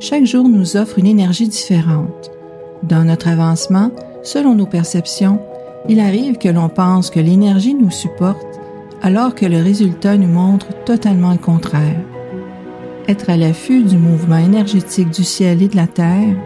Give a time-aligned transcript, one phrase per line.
[0.00, 2.30] chaque jour nous offre une énergie différente.
[2.82, 3.90] Dans notre avancement,
[4.22, 5.38] selon nos perceptions,
[5.88, 8.46] il arrive que l'on pense que l'énergie nous supporte
[9.02, 12.00] alors que le résultat nous montre totalement le contraire.
[13.08, 16.36] Être à l'affût du mouvement énergétique du ciel et de la terre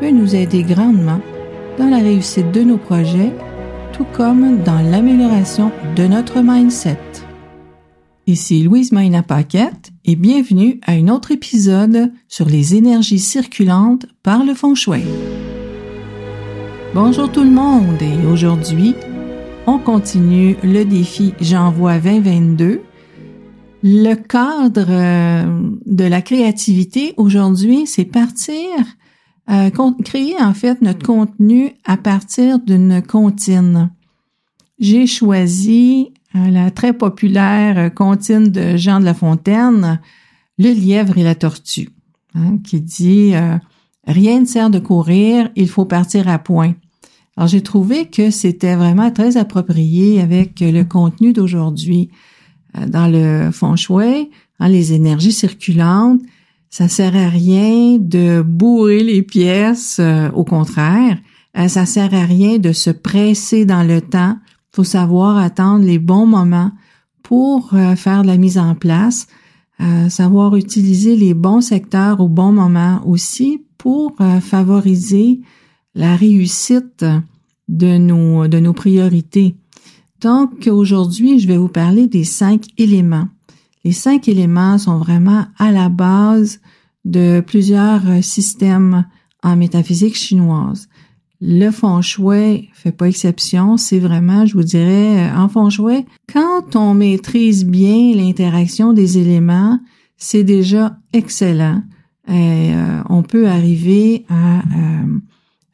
[0.00, 1.20] peut nous aider grandement
[1.78, 3.32] dans la réussite de nos projets,
[3.92, 6.98] tout comme dans l'amélioration de notre mindset.
[8.28, 14.42] Ici Louise Maina Paquette et bienvenue à un autre épisode sur les énergies circulantes par
[14.42, 15.04] le feng shui.
[16.92, 18.96] Bonjour tout le monde et aujourd'hui,
[19.68, 22.80] on continue le défi J'envoie 2022.
[23.84, 28.66] Le cadre euh, de la créativité aujourd'hui, c'est partir,
[29.50, 29.70] euh,
[30.04, 33.92] créer en fait notre contenu à partir d'une comptine.
[34.80, 40.00] J'ai choisi euh, la très populaire euh, comptine de Jean de La Fontaine,
[40.58, 41.90] Le lièvre et la tortue,
[42.34, 43.56] hein, qui dit euh,
[44.06, 46.74] Rien ne sert de courir, il faut partir à point.
[47.36, 52.10] Alors j'ai trouvé que c'était vraiment très approprié avec le contenu d'aujourd'hui.
[52.88, 56.20] Dans le feng shui, hein, les énergies circulantes,
[56.70, 60.00] ça sert à rien de bourrer les pièces,
[60.34, 61.18] au contraire,
[61.68, 64.36] ça sert à rien de se presser dans le temps
[64.76, 66.70] faut savoir attendre les bons moments
[67.22, 69.26] pour euh, faire de la mise en place,
[69.80, 75.40] euh, savoir utiliser les bons secteurs au bon moment aussi pour euh, favoriser
[75.94, 77.06] la réussite
[77.68, 79.56] de nos, de nos priorités.
[80.20, 83.28] Donc aujourd'hui, je vais vous parler des cinq éléments.
[83.82, 86.60] Les cinq éléments sont vraiment à la base
[87.06, 89.06] de plusieurs systèmes
[89.42, 90.86] en métaphysique chinoise.
[91.40, 92.00] Le feng
[92.72, 93.76] fait pas exception.
[93.76, 95.68] C'est vraiment, je vous dirais, euh, en feng
[96.32, 99.78] quand on maîtrise bien l'interaction des éléments,
[100.16, 101.82] c'est déjà excellent.
[102.28, 105.18] Et, euh, on peut arriver à euh,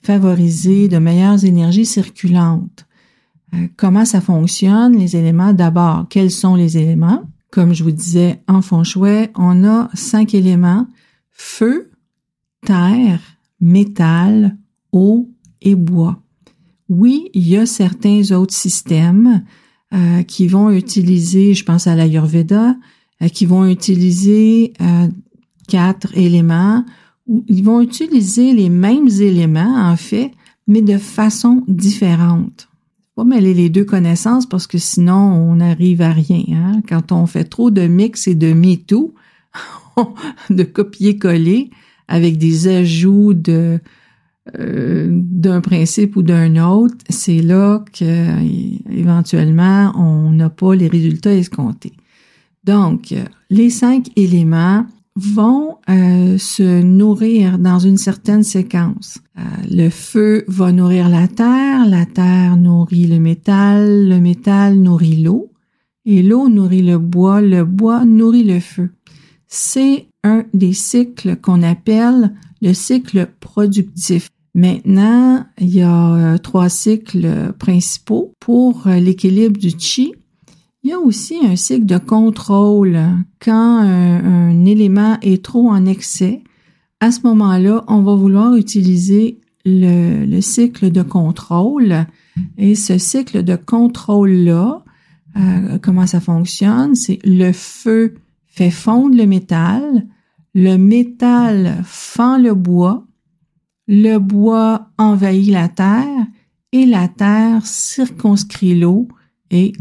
[0.03, 2.87] favoriser de meilleures énergies circulantes.
[3.77, 5.53] comment ça fonctionne, les éléments?
[5.53, 7.23] D'abord, quels sont les éléments?
[7.51, 8.83] Comme je vous disais, en feng
[9.37, 10.87] on a cinq éléments.
[11.31, 11.91] Feu,
[12.65, 13.21] terre,
[13.61, 14.57] métal,
[14.93, 15.29] eau,
[15.63, 16.21] et bois.
[16.89, 19.45] Oui, il y a certains autres systèmes
[19.95, 22.77] euh, qui vont utiliser, je pense à l'Ayurveda,
[23.23, 25.09] euh, qui vont utiliser euh,
[25.69, 26.85] quatre éléments,
[27.27, 30.33] ou ils vont utiliser les mêmes éléments, en fait,
[30.67, 32.69] mais de façon différente.
[33.15, 36.45] Pas mêler les deux connaissances parce que sinon on n'arrive à rien.
[36.49, 36.83] Hein?
[36.89, 39.13] Quand on fait trop de mix et de me-too,
[40.51, 41.71] de copier-coller
[42.09, 43.79] avec des ajouts de
[44.59, 51.35] euh, d'un principe ou d'un autre, c'est là que éventuellement on n'a pas les résultats
[51.35, 51.93] escomptés.
[52.65, 53.15] Donc,
[53.51, 59.19] les cinq éléments vont euh, se nourrir dans une certaine séquence.
[59.39, 65.23] Euh, le feu va nourrir la terre, la terre nourrit le métal, le métal nourrit
[65.23, 65.51] l'eau,
[66.05, 68.91] et l'eau nourrit le bois, le bois nourrit le feu.
[69.47, 72.33] C'est un des cycles qu'on appelle
[72.63, 74.31] le cycle productif.
[74.55, 80.13] Maintenant, il y a euh, trois cycles principaux pour euh, l'équilibre du chi.
[80.83, 82.99] Il y a aussi un cycle de contrôle.
[83.41, 86.43] Quand un, élément est trop en excès,
[87.01, 92.07] à ce moment-là, on va vouloir utiliser le, cycle de contrôle.
[92.59, 94.83] Et ce cycle de contrôle-là,
[95.37, 96.95] euh, comment ça fonctionne?
[96.95, 98.15] C'est le feu
[98.49, 100.07] fait fondre le métal,
[100.55, 103.07] le métal fend le bois,
[103.87, 106.27] le bois envahit la terre
[106.73, 109.09] et la terre circonscrit l'eau
[109.51, 109.73] et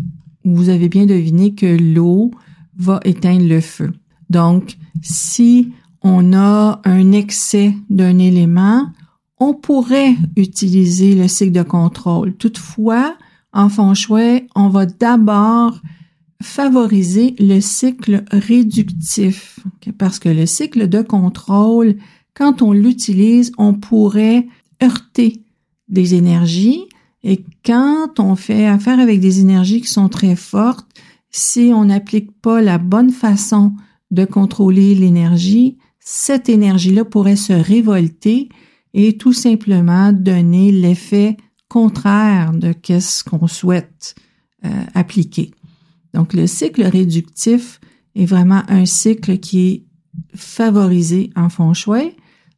[0.43, 2.31] vous avez bien deviné que l'eau
[2.77, 3.93] va éteindre le feu.
[4.29, 8.87] Donc, si on a un excès d'un élément,
[9.39, 12.33] on pourrait utiliser le cycle de contrôle.
[12.35, 13.15] Toutefois,
[13.53, 15.79] en feng shui, on va d'abord
[16.41, 19.59] favoriser le cycle réductif,
[19.97, 21.95] parce que le cycle de contrôle
[22.33, 24.47] quand on l'utilise, on pourrait
[24.81, 25.43] heurter
[25.87, 26.85] des énergies
[27.23, 30.87] et quand on fait affaire avec des énergies qui sont très fortes,
[31.29, 33.73] si on n'applique pas la bonne façon
[34.09, 38.49] de contrôler l'énergie, cette énergie-là pourrait se révolter
[38.93, 41.37] et tout simplement donner l'effet
[41.69, 44.15] contraire de ce qu'on souhaite
[44.65, 45.51] euh, appliquer.
[46.13, 47.79] Donc le cycle réductif
[48.15, 49.83] est vraiment un cycle qui est
[50.35, 52.15] favorisé en feng shui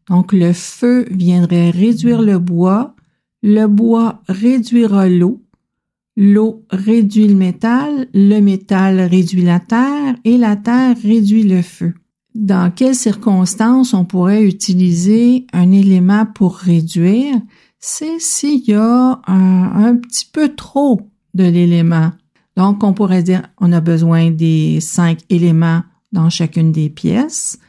[0.10, 2.96] donc le feu viendrait réduire le bois,
[3.42, 5.42] le bois réduira l'eau,
[6.16, 11.94] l'eau réduit le métal, le métal réduit la terre et la terre réduit le feu.
[12.36, 17.36] dans quelles circonstances on pourrait utiliser un élément pour réduire,
[17.80, 21.02] c'est s'il y a un, petit peu trop
[21.34, 22.12] de l'élément.
[22.56, 25.84] Donc, on pourrait dire on a besoin des cinq éléments
[26.14, 27.60] dans chacune des pièces.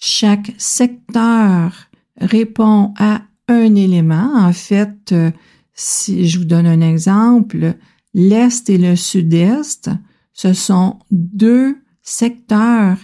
[0.00, 1.72] Chaque secteur
[2.18, 4.32] répond à un élément.
[4.34, 5.30] En fait, euh,
[5.74, 7.76] si je vous donne un exemple,
[8.14, 9.90] l'Est et le Sud-Est,
[10.32, 12.96] ce sont deux secteurs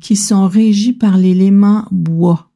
[0.00, 2.50] qui sont régis par l'élément bois.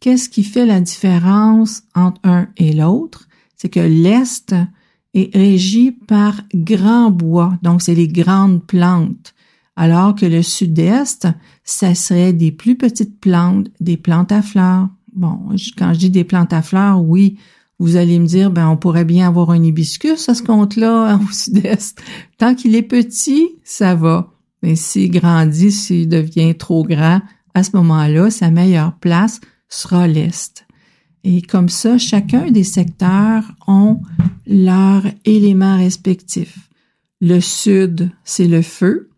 [0.00, 3.28] Qu'est-ce qui fait la différence entre un et l'autre?
[3.56, 4.54] C'est que l'Est
[5.14, 9.34] est régi par grand bois, donc c'est les grandes plantes,
[9.80, 11.26] alors que le Sud-Est,
[11.64, 14.90] ça serait des plus petites plantes, des plantes à fleurs.
[15.14, 15.38] Bon,
[15.78, 17.38] quand je dis des plantes à fleurs, oui,
[17.78, 21.32] vous allez me dire, ben, on pourrait bien avoir un hibiscus à ce compte-là au
[21.32, 21.98] sud-est.
[22.36, 24.34] Tant qu'il est petit, ça va.
[24.62, 27.22] Mais s'il grandit, s'il devient trop grand,
[27.54, 29.40] à ce moment-là, sa meilleure place
[29.70, 30.66] sera l'est.
[31.24, 34.02] Et comme ça, chacun des secteurs ont
[34.46, 36.68] leurs éléments respectifs.
[37.22, 39.09] Le sud, c'est le feu.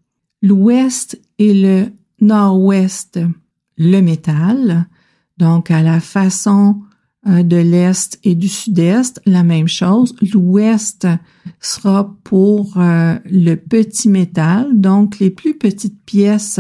[0.43, 1.87] L'ouest et le
[2.21, 3.21] nord-ouest,
[3.79, 4.87] le métal.
[5.39, 6.83] Donc, à la façon
[7.29, 10.17] euh, de l'Est et du Sud-Est, la même chose.
[10.33, 11.07] L'Ouest
[11.61, 16.59] sera pour euh, le petit métal, donc les plus petites pièces,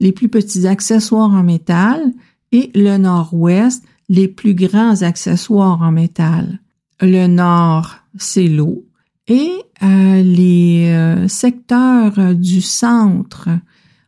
[0.00, 2.12] les plus petits accessoires en métal,
[2.52, 6.60] et le Nord-Ouest, les plus grands accessoires en métal.
[7.00, 8.84] Le Nord, c'est l'eau,
[9.28, 9.52] et
[9.82, 13.48] euh, les secteurs du centre,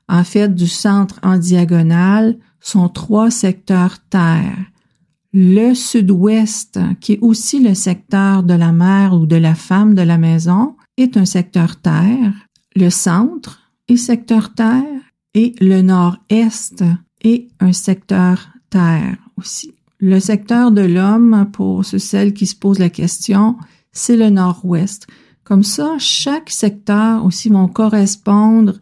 [0.09, 4.57] en fait du centre en diagonale, sont trois secteurs terre
[5.37, 10.03] le sud-ouest, qui est aussi le secteur de la mère ou de la femme de
[10.03, 12.33] la maison, est un secteur terre.
[12.77, 14.85] Le centre est secteur terre
[15.35, 16.85] et le nord-est
[17.23, 19.75] est un secteur terre aussi.
[19.99, 23.57] Le secteur de l'homme, pour celles qui se posent la question,
[23.95, 25.07] c'est le nord-ouest.
[25.45, 28.75] Comme ça, chaque secteur aussi vont correspondre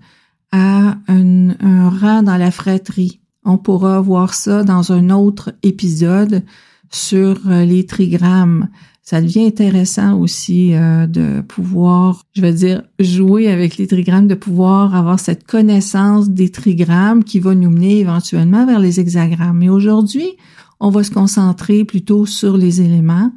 [0.50, 3.20] à un, un rang dans la fratrie.
[3.44, 6.42] On pourra voir ça dans un autre épisode
[6.90, 8.68] sur euh, les trigrammes.
[9.02, 14.36] Ça devient intéressant aussi euh, de pouvoir, je veux dire, jouer avec les trigrammes, de
[14.36, 19.58] pouvoir avoir cette connaissance des trigrammes qui va nous mener éventuellement vers les hexagrammes.
[19.58, 20.36] Mais aujourd'hui,
[20.78, 23.32] on va se concentrer plutôt sur les éléments.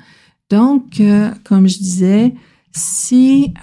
[0.50, 2.36] Donc, euh, comme je disais,
[2.72, 3.54] si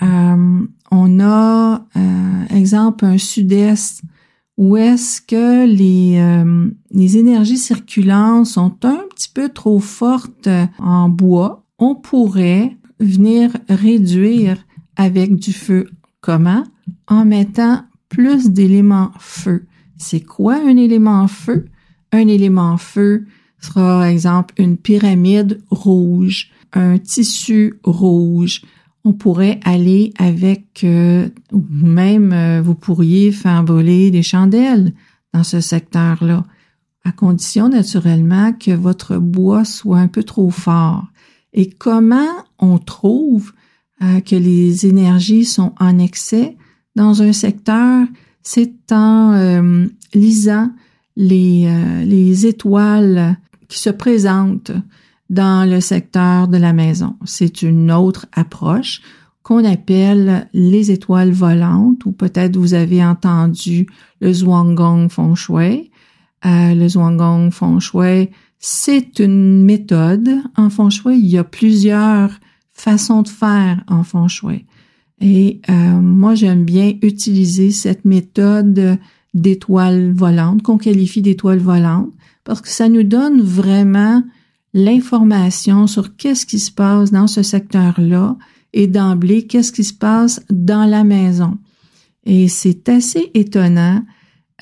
[0.91, 1.87] on a,
[2.51, 4.03] exemple, un sud-est
[4.57, 10.49] ou est-ce que les, euh, les énergies circulantes sont un petit peu trop fortes
[10.79, 14.59] en bois, on pourrait venir réduire
[14.97, 15.91] avec du feu.
[16.21, 16.65] Comment?
[17.09, 19.67] En mettant plus d'éléments feu.
[19.97, 21.67] C'est quoi un élément feu?
[22.13, 23.27] Un élément feu
[23.59, 28.63] sera, par exemple, une pyramide rouge, un tissu rouge,
[29.05, 31.29] on pourrait aller avec, euh,
[31.71, 34.93] même euh, vous pourriez faire brûler des chandelles
[35.35, 36.45] dans ce secteur-là,
[37.05, 41.05] à condition naturellement que votre bois soit un peu trop fort.
[41.53, 43.53] Et comment on trouve
[44.03, 46.57] euh, que les énergies sont en excès
[46.95, 48.07] dans un secteur,
[48.43, 50.71] c'est en lisant
[51.17, 53.39] les, les étoiles
[53.69, 54.73] qui se présentent
[55.33, 57.17] dans le secteur de la maison.
[57.25, 59.01] C'est une autre approche
[59.43, 63.87] qu'on appelle les étoiles volantes ou peut-être vous avez entendu
[64.21, 65.91] le Zhuanggong Feng Shui.
[66.45, 71.19] Euh, le Zhuanggong Feng Shui, c'est une méthode en Feng Shui.
[71.19, 72.31] Il y a plusieurs
[72.75, 74.67] façons de faire en Feng Shui.
[75.23, 78.99] Et euh, moi, j'aime bien utiliser cette méthode
[79.33, 82.11] d'étoiles volantes, qu'on qualifie d'étoiles volantes,
[82.45, 84.23] parce que ça nous donne vraiment
[84.75, 88.37] l'information sur qu'est-ce qui se passe dans ce secteur-là
[88.73, 91.59] et d'emblée qu'est-ce qui se passe dans la maison.
[92.25, 94.03] Et c'est assez étonnant,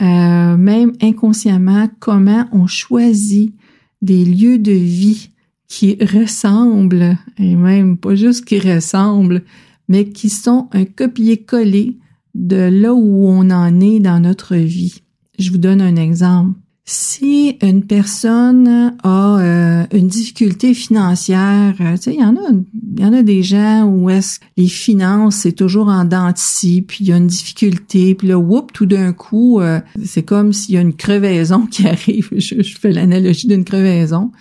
[0.01, 3.55] euh, même inconsciemment, comment on choisit
[4.03, 5.31] des lieux de vie
[5.69, 9.45] qui ressemblent, et même pas juste qui ressemblent,
[9.89, 11.99] mais qui sont un copier-coller
[12.35, 15.03] de là où on en est dans notre vie.
[15.39, 16.59] Je vous donne un exemple.
[16.93, 22.51] Si une personne a euh, une difficulté financière, euh, tu sais, il y en a,
[22.97, 27.05] il y en a des gens où est-ce les finances c'est toujours en dentille, puis
[27.05, 30.75] il y a une difficulté, puis là, whoop, tout d'un coup, euh, c'est comme s'il
[30.75, 32.29] y a une crevaison qui arrive.
[32.37, 34.33] Je, fais l'analogie d'une crevaison.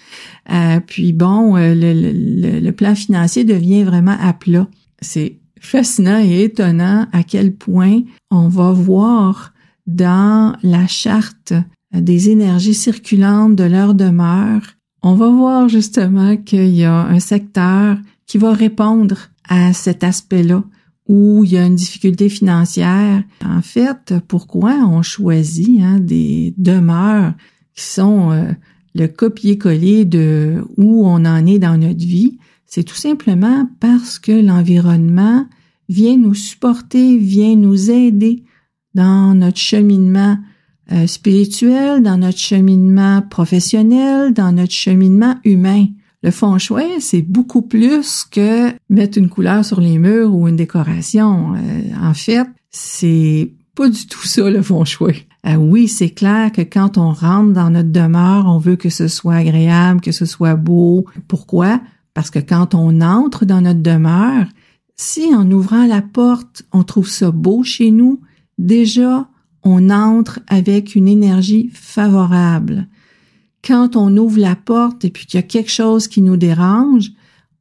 [0.88, 4.68] puis bon, le, le, le plan financier devient vraiment à plat.
[5.02, 8.02] C'est fascinant et étonnant à quel point
[8.32, 9.54] on va voir
[9.90, 11.62] dans la charte euh,
[11.94, 14.62] des énergies circulantes de leur demeure,
[15.02, 19.18] on va voir justement qu'il y a un secteur qui va répondre
[19.48, 20.64] à cet aspect-là
[21.08, 23.24] où il y a une difficulté financière.
[23.44, 27.34] En fait, pourquoi on choisit hein, des demeures
[27.76, 28.52] qui sont euh,
[28.94, 32.38] le copier-coller de où on en est dans notre vie?
[32.68, 35.48] C'est tout simplement parce que l'environnement
[35.88, 38.44] vient nous supporter, vient nous aider
[38.94, 40.38] dans notre cheminement
[40.92, 45.86] euh, spirituel, dans notre cheminement professionnel, dans notre cheminement humain.
[46.24, 50.56] Le feng shui, c'est beaucoup plus que mettre une couleur sur les murs ou une
[50.56, 51.54] décoration.
[51.56, 55.26] Euh, en fait, c'est pas du tout ça le feng shui.
[55.46, 59.08] Euh, oui, c'est clair que quand on rentre dans notre demeure, on veut que ce
[59.08, 61.06] soit agréable, que ce soit beau.
[61.28, 61.80] Pourquoi?
[62.14, 64.48] Parce que quand on entre dans notre demeure,
[64.98, 68.20] si en ouvrant la porte, on trouve ça beau chez nous,
[68.58, 69.29] déjà,
[69.64, 72.88] on entre avec une énergie favorable.
[73.64, 77.12] Quand on ouvre la porte et puis qu'il y a quelque chose qui nous dérange,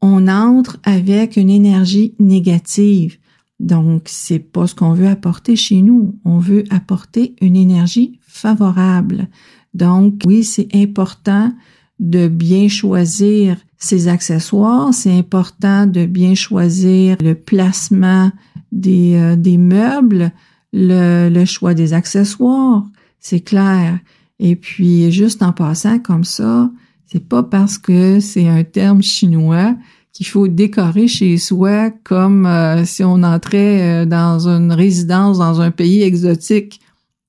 [0.00, 3.18] on entre avec une énergie négative.
[3.58, 6.14] Donc, c'est pas ce qu'on veut apporter chez nous.
[6.24, 9.28] On veut apporter une énergie favorable.
[9.74, 11.52] Donc, oui, c'est important
[11.98, 14.94] de bien choisir ses accessoires.
[14.94, 18.30] C'est important de bien choisir le placement
[18.70, 20.32] des, euh, des meubles
[20.72, 22.84] le, choix des accessoires,
[23.20, 23.98] c'est clair.
[24.38, 26.70] Et puis, juste en passant comme ça,
[27.06, 29.75] c'est pas parce que c'est un terme chinois
[30.12, 35.60] qu'il faut décorer chez soi comme euh, si on entrait euh, dans une résidence dans
[35.60, 36.80] un pays exotique.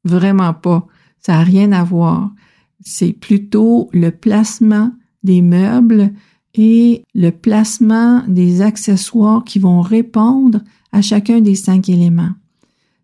[0.04, 0.86] Vraiment pas.
[1.20, 2.32] Ça n'a rien à voir.
[2.82, 4.92] C'est plutôt le placement
[5.24, 6.12] des meubles
[6.56, 12.32] et le placement des accessoires qui vont répondre à chacun des cinq éléments.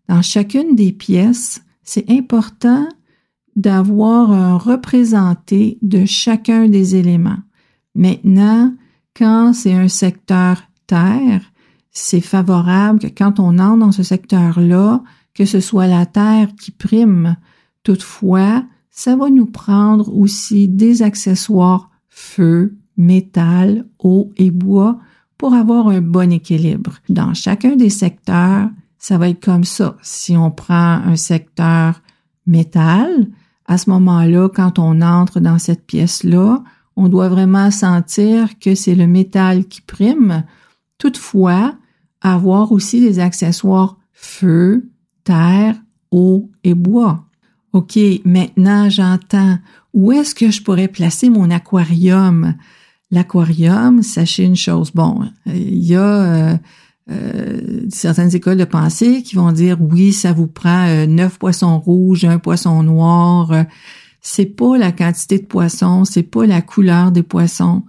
[0.08, 2.88] Dans chacune des pièces, c'est important
[3.54, 7.38] d'avoir un représenté de chacun des éléments.
[7.94, 8.74] Maintenant,
[9.14, 11.40] quand c'est un secteur terre,
[11.90, 15.02] c'est favorable que quand on entre dans ce secteur-là,
[15.34, 17.36] que ce soit la terre qui prime.
[17.82, 24.98] Toutefois, ça va nous prendre aussi des accessoires feu, métal, eau et bois
[25.36, 26.94] pour avoir un bon équilibre.
[27.08, 28.70] Dans chacun des secteurs,
[29.06, 29.96] ça va être comme ça.
[30.02, 32.02] Si on prend un secteur
[32.44, 33.28] métal,
[33.64, 36.64] à ce moment-là, quand on entre dans cette pièce-là,
[36.96, 40.42] on doit vraiment sentir que c'est le métal qui prime.
[40.98, 41.76] Toutefois,
[42.20, 44.90] avoir aussi des accessoires feu,
[45.22, 45.76] terre,
[46.10, 47.26] eau et bois.
[47.74, 49.58] OK, maintenant j'entends
[49.94, 52.56] où est-ce que je pourrais placer mon aquarium?
[53.12, 56.56] L'aquarium, sachez une chose, bon, il y a euh,
[57.08, 61.78] euh, certaines écoles de pensée qui vont dire oui, ça vous prend euh, neuf poissons
[61.78, 63.52] rouges, un poisson noir.
[63.52, 63.62] Euh,
[64.20, 67.84] c'est pas la quantité de poissons, c'est pas la couleur des poissons.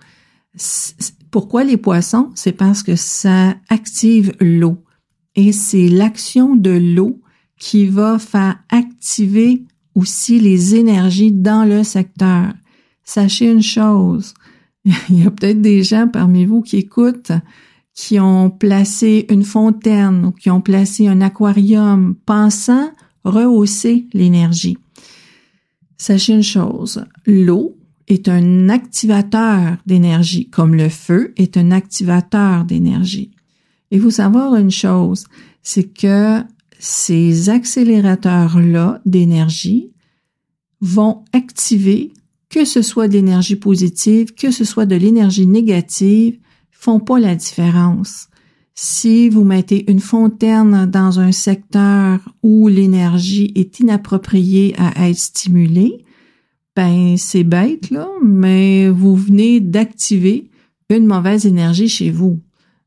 [1.31, 2.29] Pourquoi les poissons?
[2.35, 4.83] C'est parce que ça active l'eau.
[5.35, 7.21] Et c'est l'action de l'eau
[7.59, 9.63] qui va faire activer
[9.95, 12.53] aussi les énergies dans le secteur.
[13.03, 14.35] Sachez une chose,
[15.09, 17.31] il y a peut-être des gens parmi vous qui écoutent
[17.97, 22.91] qui ont placé une fontaine ou qui ont placé un aquarium pensant
[23.25, 24.77] rehausser l'énergie.
[25.97, 27.75] Sachez une chose, l'eau
[28.07, 33.31] est un activateur d'énergie, comme le feu est un activateur d'énergie.
[33.89, 35.25] Et vous savoir une chose,
[35.63, 36.43] c'est que
[36.77, 39.89] ces accélérateurs-là d'énergie
[40.81, 42.13] vont activer,
[42.49, 46.37] que ce soit d'énergie positive, que ce soit de l'énergie négative,
[46.79, 48.27] font pas la différence.
[48.75, 56.05] Si vous mettez une fontaine dans un secteur où l'énergie est inappropriée à être stimulée,
[56.75, 60.49] ben c'est bête là, mais vous venez d'activer
[60.89, 62.39] une mauvaise énergie chez vous.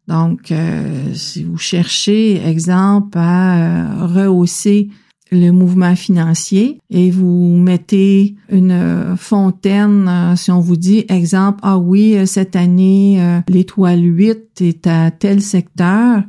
[0.06, 4.88] Donc, euh, si vous cherchez, exemple, à euh, rehausser
[5.31, 11.61] le mouvement financier et vous mettez une euh, fontaine, euh, si on vous dit, exemple,
[11.63, 16.23] ah oui, euh, cette année, l'étoile 8 est à tel secteur,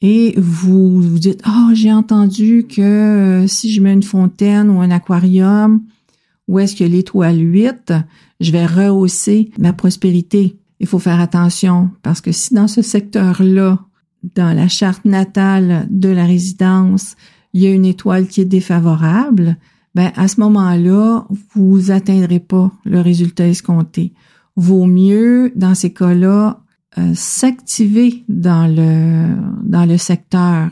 [0.00, 4.90] et vous vous dites, ah, j'ai entendu que si je mets une fontaine ou un
[4.90, 5.82] aquarium,
[6.46, 7.94] où est-ce que l'étoile 8,
[8.40, 10.58] je vais rehausser ma prospérité.
[10.78, 13.80] Il faut faire attention parce que si dans ce secteur-là,
[14.34, 17.16] dans la charte natale de la résidence,
[17.54, 19.56] il y a une étoile qui est défavorable,
[19.94, 24.12] ben à ce moment-là, vous atteindrez pas le résultat escompté.
[24.56, 26.60] Vaut mieux, dans ces cas-là,
[26.98, 30.70] euh, s'activer dans le dans le secteur.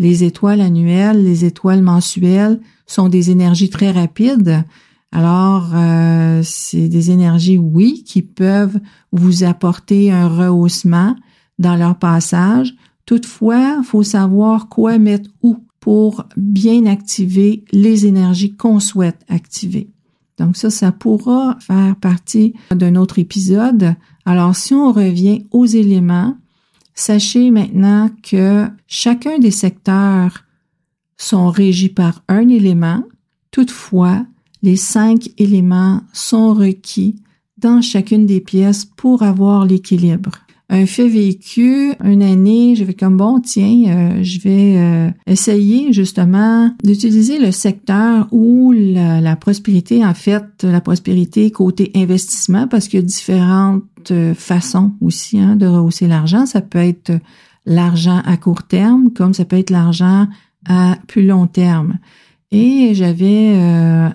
[0.00, 4.64] Les étoiles annuelles, les étoiles mensuelles sont des énergies très rapides.
[5.12, 8.80] Alors, euh, c'est des énergies, oui, qui peuvent
[9.12, 11.14] vous apporter un rehaussement
[11.60, 12.74] dans leur passage.
[13.06, 19.90] Toutefois, faut savoir quoi mettre où pour bien activer les énergies qu'on souhaite activer.
[20.38, 23.94] Donc ça, ça pourra faire partie d'un autre épisode.
[24.24, 26.38] Alors, si on revient aux éléments,
[26.94, 30.44] sachez maintenant que chacun des secteurs
[31.18, 33.04] sont régis par un élément.
[33.50, 34.24] Toutefois,
[34.62, 37.16] les cinq éléments sont requis
[37.58, 43.18] dans chacune des pièces pour avoir l'équilibre un fait vécu, une année, je vais comme
[43.18, 50.14] bon, tiens, euh, je vais euh, essayer justement d'utiliser le secteur où la, prospérité, en
[50.14, 55.66] fait, la prospérité côté investissement, parce qu'il y a différentes euh, façons aussi hein, de
[55.66, 56.46] rehausser l'argent.
[56.46, 57.12] Ça peut être
[57.66, 60.28] l'argent à court terme, comme ça peut être l'argent
[60.66, 61.98] à plus long terme.
[62.52, 63.58] Et j'avais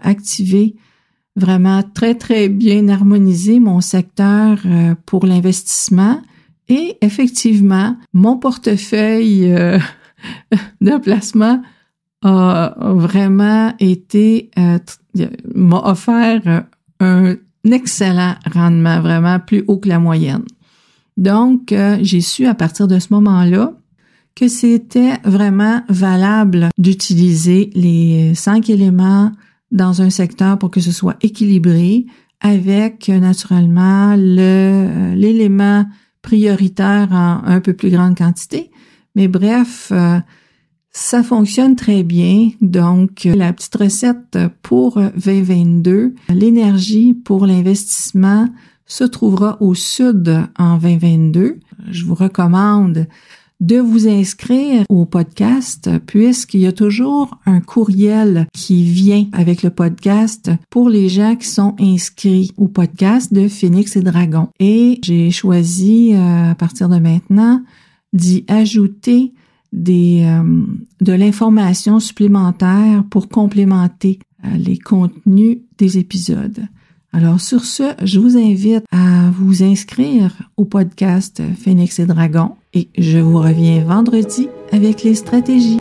[0.01, 0.75] activé
[1.35, 4.59] vraiment très, très bien harmonisé mon secteur
[5.05, 6.21] pour l'investissement
[6.69, 9.79] et effectivement, mon portefeuille euh,
[10.81, 11.61] de placement
[12.21, 14.77] a vraiment été, euh,
[15.55, 16.65] m'a offert
[16.99, 17.35] un
[17.69, 20.43] excellent rendement, vraiment plus haut que la moyenne.
[21.17, 23.73] Donc, euh, j'ai su à partir de ce moment-là
[24.35, 29.31] que c'était vraiment valable d'utiliser les cinq éléments
[29.71, 32.05] dans un secteur pour que ce soit équilibré
[32.41, 35.85] avec naturellement l'élément
[36.21, 38.71] prioritaire en un peu plus grande quantité.
[39.15, 40.19] Mais bref, euh,
[40.91, 42.49] ça fonctionne très bien.
[42.61, 48.47] Donc, la petite recette pour 2022, l'énergie pour l'investissement
[48.85, 51.59] se trouvera au sud en 2022.
[51.89, 53.07] Je vous recommande
[53.59, 59.69] de vous inscrire au podcast puisqu'il y a toujours un courriel qui vient avec le
[59.69, 64.49] podcast pour les gens qui sont inscrits au podcast de Phoenix et Dragon.
[64.59, 67.61] Et j'ai choisi euh, à partir de maintenant
[68.13, 69.33] d'y ajouter
[69.73, 70.63] des, euh,
[71.01, 76.65] de l'information supplémentaire pour complémenter euh, les contenus des épisodes.
[77.11, 82.89] Alors sur ce, je vous invite à vous inscrire au podcast Phoenix et Dragon et
[82.97, 85.79] je vous reviens vendredi avec les stratégies.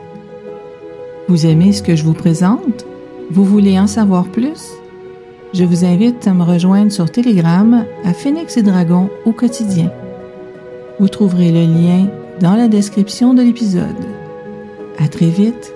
[1.28, 2.86] Vous aimez ce que je vous présente?
[3.30, 4.72] Vous voulez en savoir plus?
[5.52, 9.90] Je vous invite à me rejoindre sur Telegram à Phoenix et Dragon au quotidien.
[10.98, 12.08] Vous trouverez le lien
[12.40, 13.84] dans la description de l'épisode.
[14.98, 15.72] À très vite